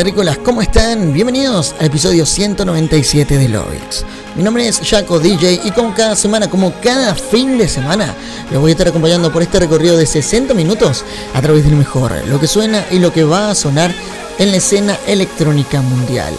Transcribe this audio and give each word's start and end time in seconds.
Terrícolas, 0.00 0.38
¿cómo 0.38 0.62
están? 0.62 1.12
Bienvenidos 1.12 1.74
al 1.78 1.88
episodio 1.88 2.24
197 2.24 3.36
de 3.36 3.50
Lovix. 3.50 4.02
Mi 4.34 4.42
nombre 4.42 4.66
es 4.66 4.80
Jaco 4.82 5.20
DJ 5.20 5.60
y 5.62 5.70
como 5.72 5.94
cada 5.94 6.16
semana, 6.16 6.48
como 6.48 6.72
cada 6.80 7.14
fin 7.14 7.58
de 7.58 7.68
semana, 7.68 8.14
les 8.50 8.58
voy 8.58 8.70
a 8.70 8.72
estar 8.72 8.88
acompañando 8.88 9.30
por 9.30 9.42
este 9.42 9.60
recorrido 9.60 9.98
de 9.98 10.06
60 10.06 10.54
minutos 10.54 11.04
a 11.34 11.42
través 11.42 11.64
del 11.64 11.76
mejor, 11.76 12.12
lo 12.28 12.40
que 12.40 12.46
suena 12.46 12.82
y 12.90 12.98
lo 12.98 13.12
que 13.12 13.24
va 13.24 13.50
a 13.50 13.54
sonar 13.54 13.94
en 14.38 14.52
la 14.52 14.56
escena 14.56 14.96
electrónica 15.06 15.82
mundial. 15.82 16.32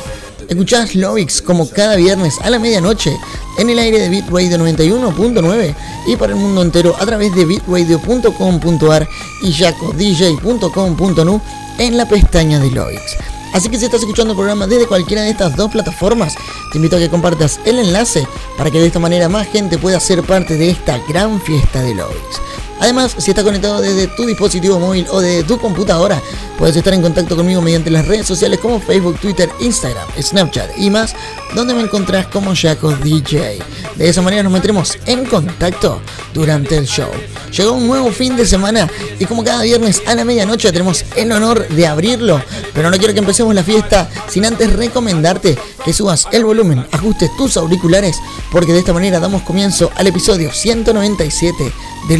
Escuchás 0.49 0.95
Lovix 0.95 1.39
como 1.39 1.69
cada 1.69 1.97
viernes 1.97 2.39
a 2.41 2.49
la 2.49 2.57
medianoche 2.57 3.15
en 3.59 3.69
el 3.69 3.77
aire 3.77 3.99
de 3.99 4.09
Bitradio 4.09 4.57
91.9 4.57 5.75
y 6.07 6.15
para 6.15 6.33
el 6.33 6.39
mundo 6.39 6.63
entero 6.63 6.95
a 6.99 7.05
través 7.05 7.35
de 7.35 7.45
bitradio.com.ar 7.45 9.07
y 9.43 9.53
jacodj.com.nu 9.53 11.41
en 11.77 11.97
la 11.97 12.09
pestaña 12.09 12.59
de 12.59 12.71
Lovix. 12.71 13.17
Así 13.53 13.69
que 13.69 13.77
si 13.77 13.85
estás 13.85 14.01
escuchando 14.01 14.31
el 14.31 14.37
programa 14.37 14.67
desde 14.67 14.87
cualquiera 14.87 15.23
de 15.23 15.31
estas 15.31 15.55
dos 15.55 15.71
plataformas, 15.71 16.35
te 16.71 16.77
invito 16.77 16.95
a 16.95 16.99
que 16.99 17.09
compartas 17.09 17.59
el 17.65 17.79
enlace 17.79 18.27
para 18.57 18.71
que 18.71 18.79
de 18.79 18.87
esta 18.87 18.99
manera 18.99 19.29
más 19.29 19.47
gente 19.47 19.77
pueda 19.77 19.99
ser 19.99 20.23
parte 20.23 20.57
de 20.57 20.69
esta 20.69 20.97
gran 21.09 21.39
fiesta 21.41 21.81
de 21.81 21.95
Lovix. 21.95 22.41
Además, 22.81 23.15
si 23.19 23.29
estás 23.29 23.45
conectado 23.45 23.79
desde 23.79 24.07
tu 24.07 24.25
dispositivo 24.25 24.79
móvil 24.79 25.05
o 25.11 25.21
desde 25.21 25.43
tu 25.43 25.59
computadora, 25.59 26.19
puedes 26.57 26.75
estar 26.75 26.91
en 26.95 27.03
contacto 27.03 27.35
conmigo 27.35 27.61
mediante 27.61 27.91
las 27.91 28.07
redes 28.07 28.25
sociales 28.25 28.59
como 28.59 28.81
Facebook, 28.81 29.19
Twitter, 29.19 29.51
Instagram, 29.59 30.07
Snapchat 30.19 30.79
y 30.79 30.89
más, 30.89 31.15
donde 31.53 31.75
me 31.75 31.81
encontrás 31.81 32.25
como 32.25 32.55
Jaco 32.55 32.91
DJ. 32.91 33.59
De 33.95 34.09
esa 34.09 34.23
manera 34.23 34.41
nos 34.41 34.51
meteremos 34.51 34.97
en 35.05 35.25
contacto 35.25 36.01
durante 36.33 36.75
el 36.75 36.87
show. 36.87 37.11
Llegó 37.55 37.73
un 37.73 37.85
nuevo 37.85 38.11
fin 38.11 38.35
de 38.35 38.47
semana 38.47 38.89
y 39.19 39.25
como 39.25 39.43
cada 39.43 39.61
viernes 39.61 40.01
a 40.07 40.15
la 40.15 40.25
medianoche 40.25 40.71
tenemos 40.71 41.05
el 41.15 41.31
honor 41.31 41.67
de 41.67 41.85
abrirlo, 41.85 42.41
pero 42.73 42.89
no 42.89 42.97
quiero 42.97 43.13
que 43.13 43.19
empecemos 43.19 43.53
la 43.53 43.63
fiesta 43.63 44.09
sin 44.27 44.43
antes 44.43 44.73
recomendarte 44.73 45.55
que 45.85 45.93
subas 45.93 46.27
el 46.31 46.45
volumen, 46.45 46.83
ajustes 46.91 47.29
tus 47.37 47.57
auriculares, 47.57 48.17
porque 48.51 48.73
de 48.73 48.79
esta 48.79 48.93
manera 48.93 49.19
damos 49.19 49.43
comienzo 49.43 49.91
al 49.95 50.07
episodio 50.07 50.51
197 50.51 51.71
de 52.07 52.17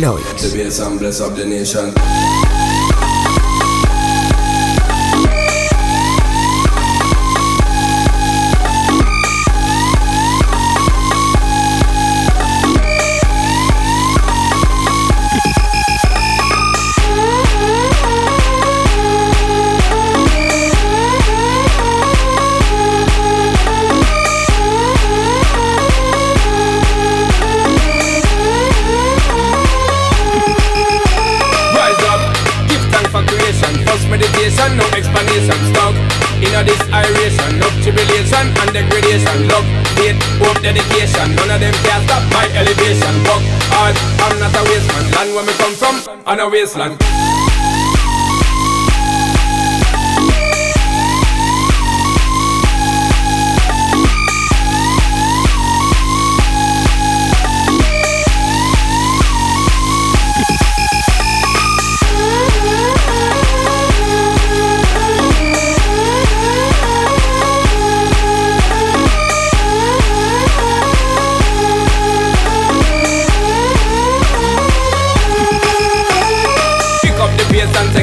dedication. 40.74 41.36
None 41.36 41.52
of 41.52 41.60
them 41.60 41.74
can 41.84 42.02
stop 42.08 42.24
my 42.32 42.48
elevation. 42.56 43.14
Work 43.28 43.44
hard, 43.76 43.96
I'm 44.24 44.40
not 44.40 44.56
a 44.56 44.64
waste. 44.72 44.88
Land 45.16 45.36
where 45.36 45.46
me 45.46 45.54
come 45.60 45.76
from, 45.76 45.96
on 46.26 46.40
a 46.40 46.50
wasteland. 46.50 47.51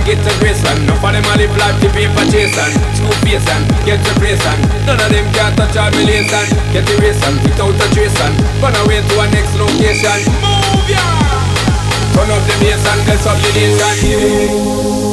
And 0.09 0.25
to 0.25 0.33
grace 0.41 0.65
and 0.65 0.79
Enough 0.89 1.05
of 1.05 1.13
them 1.13 1.25
a 1.25 1.35
live 1.37 1.57
life 1.57 1.77
to 1.85 1.89
paper 1.93 2.25
chasing 2.33 2.73
Two 2.97 3.13
face 3.25 3.45
and 3.45 3.65
get 3.85 4.01
your 4.01 4.17
place 4.17 4.41
and 4.41 4.61
None 4.89 5.01
of 5.01 5.09
them 5.13 5.27
can 5.37 5.53
touch 5.57 5.77
our 5.77 5.91
relation 5.93 6.45
Get 6.73 6.85
the 6.89 6.97
race 7.01 7.21
and 7.29 7.37
fit 7.45 7.61
out 7.61 7.77
a 7.77 7.87
trace 7.93 8.17
and 8.21 8.35
Run 8.63 8.75
away 8.85 9.05
to 9.05 9.15
a 9.21 9.27
next 9.29 9.55
location. 9.61 10.21
Move 10.41 10.89
ya! 10.89 11.05
Turn 12.17 12.31
up 12.31 12.43
the 12.49 12.55
bass 12.61 12.85
and 12.89 13.01
bless 13.05 13.27
up 13.27 13.37
the 13.43 13.51
nation 13.53 15.08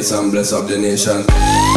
States 0.00 0.18
and 0.18 0.32
bless 0.32 0.52
up 0.54 0.66
the 0.66 0.78
nation. 0.78 1.69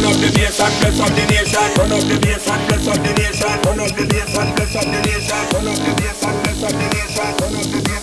Turn 0.00 0.08
up 0.08 0.16
the 0.16 0.32
bass 0.32 0.58
and 0.58 0.72
bless 0.80 0.98
up 0.98 1.12
the 1.12 1.24
nation. 1.28 1.68
Turn 1.76 1.92
up 1.92 2.00
the 2.08 2.16
bass 2.24 2.48
and 2.48 2.68
bless 2.68 2.88
up 2.88 2.96
the 3.04 3.12
nation. 3.20 3.52
Turn 3.60 3.80
up 3.80 3.92
the 3.92 4.04
bass 4.08 4.32
and 4.32 4.56
bless 4.56 4.74
up 4.74 4.84
the 4.88 5.00
nation. 5.04 5.44
Turn 5.52 5.68
up 5.68 5.76
the 5.76 5.92
bass 6.00 6.24
and 6.24 6.36
bless 6.40 6.62
up 6.64 6.72
the 6.72 6.86
nation. 6.88 7.30
Turn 7.36 7.52
up 7.52 7.66
the 7.68 7.80
bass 7.84 7.99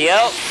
Yep. 0.00 0.49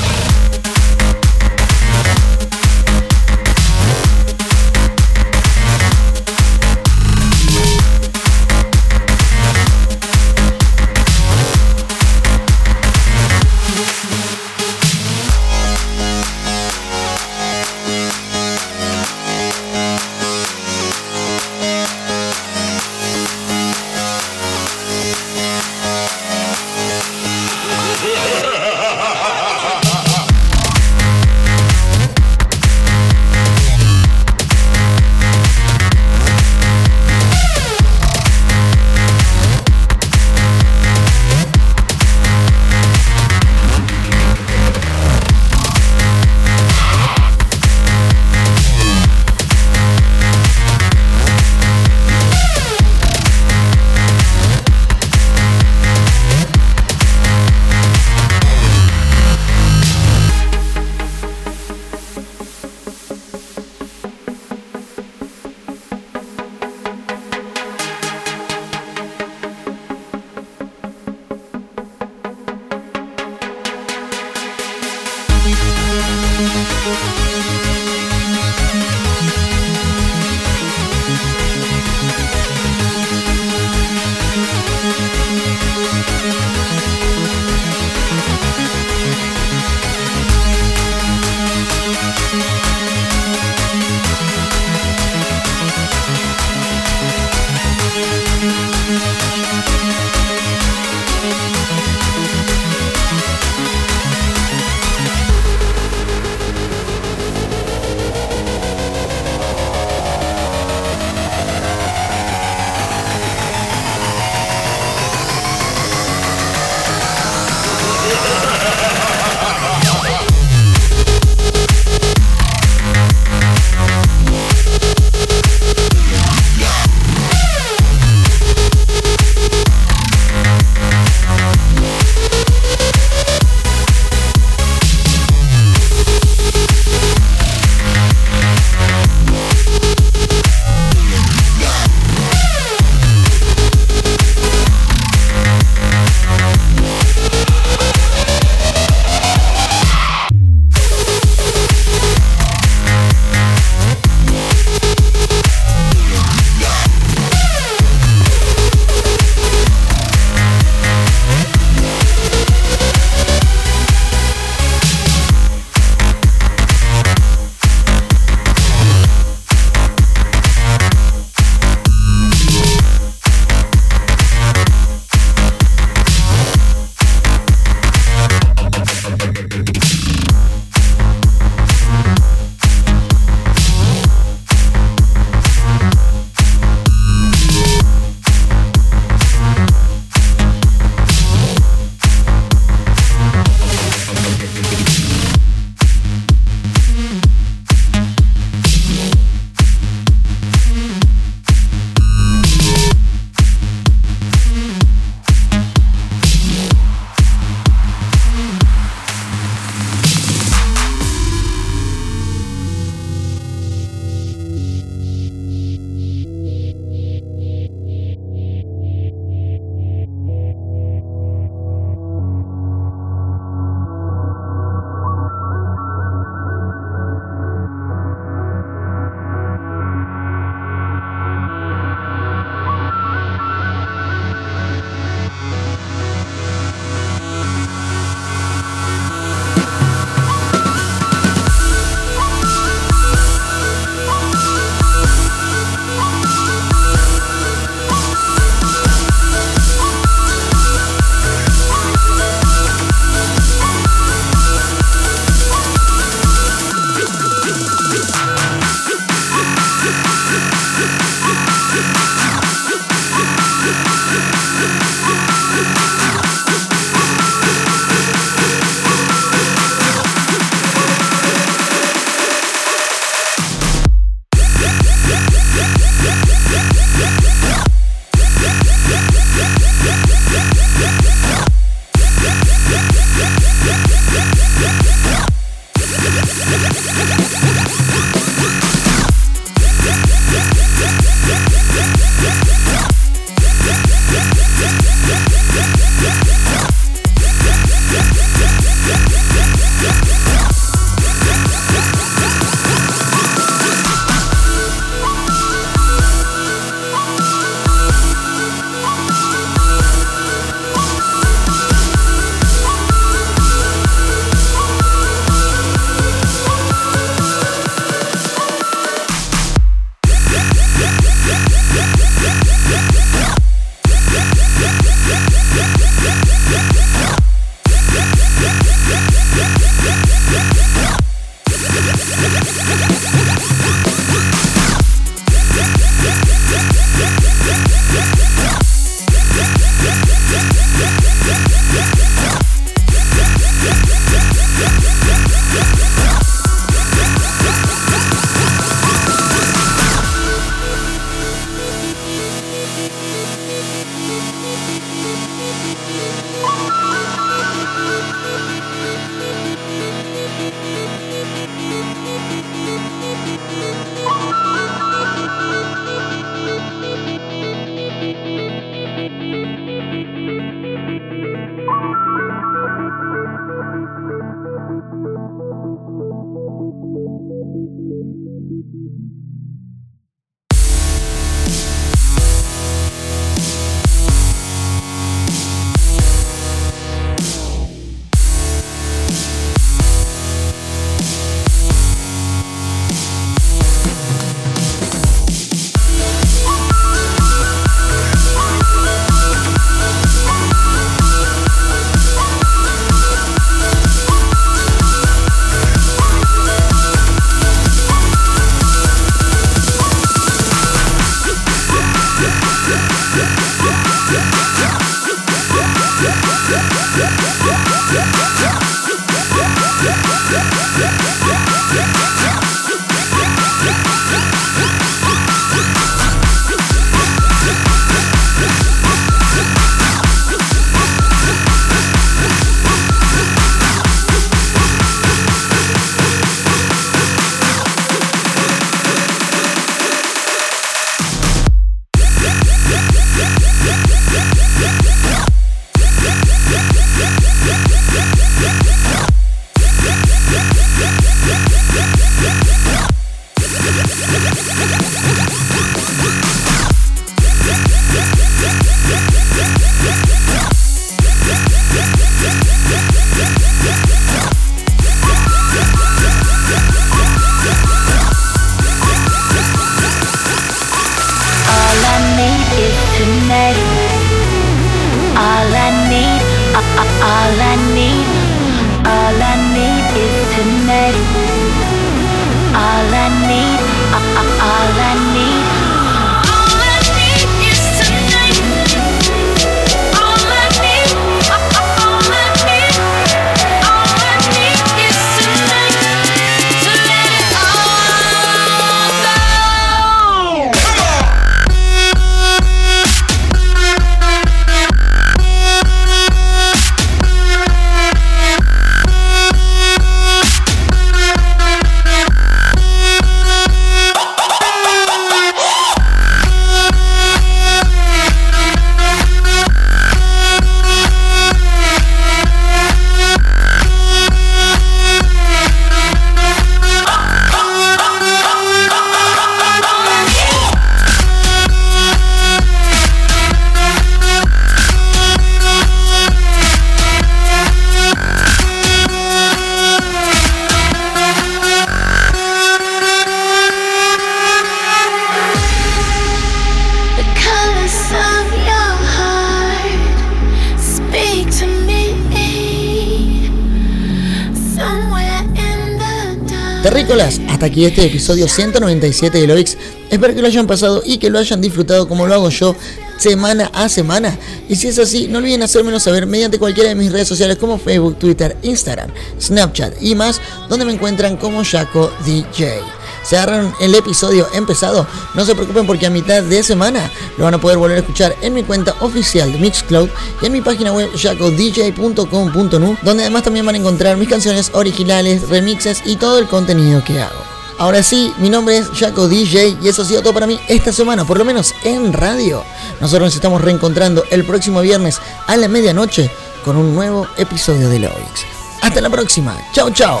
Aquí 557.50 557.64
este 557.64 557.84
episodio 557.84 558.28
197 558.28 559.18
de 559.18 559.26
Loix. 559.26 559.56
Espero 559.90 560.14
que 560.14 560.20
lo 560.20 560.28
hayan 560.28 560.46
pasado 560.46 560.82
y 560.86 560.98
que 560.98 561.10
lo 561.10 561.18
hayan 561.18 561.40
disfrutado 561.40 561.88
como 561.88 562.06
lo 562.06 562.14
hago 562.14 562.30
yo 562.30 562.54
semana 562.96 563.50
a 563.52 563.68
semana. 563.68 564.16
Y 564.48 564.54
si 564.54 564.68
es 564.68 564.78
así, 564.78 565.08
no 565.08 565.18
olviden 565.18 565.42
hacérmelo 565.42 565.80
saber 565.80 566.06
mediante 566.06 566.38
cualquiera 566.38 566.68
de 566.68 566.76
mis 566.76 566.92
redes 566.92 567.08
sociales 567.08 567.38
como 567.38 567.58
Facebook, 567.58 567.98
Twitter, 567.98 568.36
Instagram, 568.42 568.90
Snapchat 569.20 569.82
y 569.82 569.96
más, 569.96 570.20
donde 570.48 570.64
me 570.64 570.72
encuentran 570.72 571.16
como 571.16 571.42
Jaco 571.44 571.92
DJ. 572.04 572.60
Se 573.02 573.16
agarraron 573.16 573.52
el 573.60 573.74
episodio 573.74 574.28
empezado, 574.32 574.86
no 575.14 575.24
se 575.24 575.34
preocupen 575.34 575.66
porque 575.66 575.86
a 575.86 575.90
mitad 575.90 576.22
de 576.22 576.42
semana 576.44 576.88
lo 577.18 577.24
van 577.24 577.34
a 577.34 577.40
poder 577.40 577.58
volver 577.58 577.78
a 577.78 577.80
escuchar 577.80 578.14
en 578.22 578.32
mi 578.34 578.44
cuenta 578.44 578.76
oficial 578.80 579.32
de 579.32 579.38
Mixcloud 579.38 579.88
y 580.22 580.26
en 580.26 580.32
mi 580.32 580.40
página 580.40 580.72
web 580.72 580.90
jacodj.com.nu, 580.94 582.76
donde 582.82 583.02
además 583.02 583.24
también 583.24 583.46
van 583.46 583.56
a 583.56 583.58
encontrar 583.58 583.96
mis 583.96 584.08
canciones 584.08 584.50
originales, 584.52 585.28
remixes 585.28 585.82
y 585.84 585.96
todo 585.96 586.18
el 586.20 586.26
contenido 586.28 586.84
que 586.84 587.00
hago. 587.00 587.19
Ahora 587.60 587.82
sí, 587.82 588.14
mi 588.16 588.30
nombre 588.30 588.56
es 588.56 588.70
Jaco 588.70 589.06
DJ 589.06 589.58
y 589.60 589.68
eso 589.68 589.82
ha 589.82 589.84
sido 589.84 590.00
todo 590.00 590.14
para 590.14 590.26
mí 590.26 590.40
esta 590.48 590.72
semana, 590.72 591.04
por 591.04 591.18
lo 591.18 591.26
menos 591.26 591.54
en 591.62 591.92
radio. 591.92 592.42
Nosotros 592.80 593.08
nos 593.08 593.14
estamos 593.14 593.42
reencontrando 593.42 594.02
el 594.08 594.24
próximo 594.24 594.62
viernes 594.62 594.98
a 595.26 595.36
la 595.36 595.46
medianoche 595.46 596.10
con 596.42 596.56
un 596.56 596.74
nuevo 596.74 597.06
episodio 597.18 597.68
de 597.68 597.80
Loix. 597.80 598.24
Hasta 598.62 598.80
la 598.80 598.88
próxima. 598.88 599.36
Chao, 599.52 599.70
chao. 599.72 600.00